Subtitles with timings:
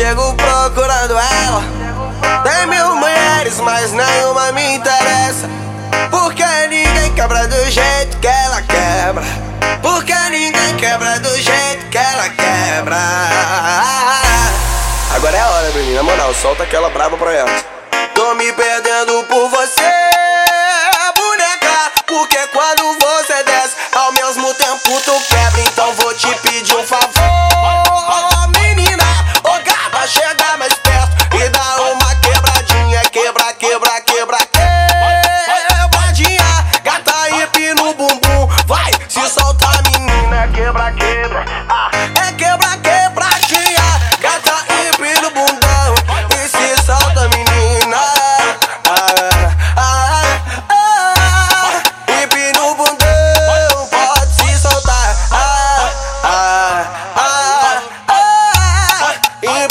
[0.00, 1.62] chego procurando ela.
[2.42, 5.46] Tem mil mulheres, mas nenhuma me interessa.
[6.10, 9.24] Porque ninguém quebra do jeito que ela quebra.
[9.82, 12.96] Porque ninguém quebra do jeito que ela quebra.
[15.14, 15.96] Agora é a hora, menina.
[15.96, 17.50] Na moral, solta aquela brava pra ela.
[18.14, 19.89] Tô me perdendo por você,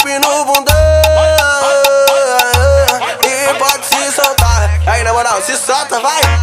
[0.00, 0.74] hippie no bundão
[3.24, 4.70] e pode se soltar.
[4.86, 6.39] Aí, na moral, se solta, vai.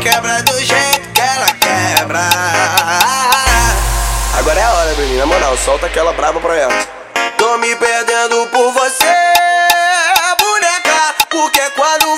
[0.00, 2.20] Quebra do jeito que ela quebra.
[4.38, 5.20] Agora é a hora, menina.
[5.20, 6.72] Na moral, solta aquela brava pra ela.
[7.36, 9.14] Tô me perdendo por você,
[10.40, 11.14] boneca.
[11.28, 12.09] Porque quando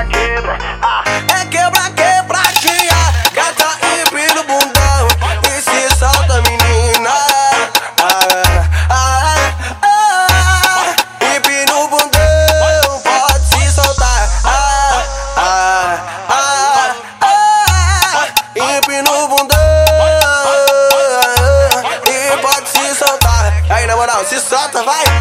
[0.00, 2.96] Quebra, quebra, ah, é quebra, quebradinha.
[3.34, 5.08] Gata hippie no bundão
[5.46, 7.10] e se solta, menina.
[8.00, 9.52] Ah, ah,
[9.82, 14.28] ah, hippie no bundão, pode se soltar.
[14.42, 15.02] Ah,
[15.36, 15.98] ah,
[16.30, 19.58] ah, ah, hippie no bundão
[22.06, 23.52] e pode se soltar.
[23.68, 25.19] Aí, na moral, se solta, vai.